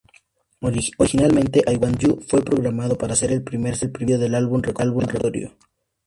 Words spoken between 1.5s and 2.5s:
"I Want You" fue